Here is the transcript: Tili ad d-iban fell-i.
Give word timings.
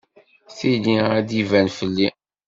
Tili 0.57 0.95
ad 1.17 1.23
d-iban 1.27 1.67
fell-i. 1.77 2.09